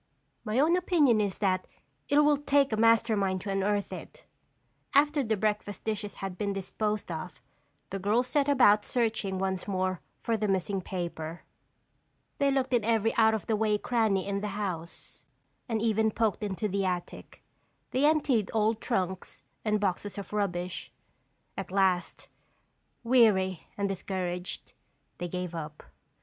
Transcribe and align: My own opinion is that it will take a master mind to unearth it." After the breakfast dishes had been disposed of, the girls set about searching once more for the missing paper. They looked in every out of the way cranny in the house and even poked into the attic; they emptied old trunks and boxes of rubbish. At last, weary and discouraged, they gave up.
My 0.43 0.57
own 0.59 0.75
opinion 0.75 1.21
is 1.21 1.37
that 1.37 1.67
it 2.09 2.17
will 2.21 2.37
take 2.37 2.73
a 2.73 2.75
master 2.75 3.15
mind 3.15 3.41
to 3.41 3.51
unearth 3.51 3.93
it." 3.93 4.25
After 4.95 5.21
the 5.21 5.37
breakfast 5.37 5.83
dishes 5.83 6.15
had 6.15 6.39
been 6.39 6.53
disposed 6.53 7.11
of, 7.11 7.39
the 7.91 7.99
girls 7.99 8.25
set 8.25 8.49
about 8.49 8.83
searching 8.83 9.37
once 9.37 9.67
more 9.67 10.01
for 10.23 10.37
the 10.37 10.47
missing 10.47 10.81
paper. 10.81 11.43
They 12.39 12.49
looked 12.49 12.73
in 12.73 12.83
every 12.83 13.13
out 13.15 13.35
of 13.35 13.45
the 13.45 13.55
way 13.55 13.77
cranny 13.77 14.25
in 14.27 14.41
the 14.41 14.47
house 14.57 15.23
and 15.69 15.79
even 15.83 16.09
poked 16.09 16.41
into 16.43 16.67
the 16.67 16.83
attic; 16.83 17.43
they 17.91 18.03
emptied 18.05 18.49
old 18.55 18.81
trunks 18.81 19.43
and 19.63 19.79
boxes 19.79 20.17
of 20.17 20.33
rubbish. 20.33 20.91
At 21.55 21.69
last, 21.69 22.27
weary 23.03 23.67
and 23.77 23.87
discouraged, 23.87 24.73
they 25.19 25.27
gave 25.27 25.53
up. 25.53 25.83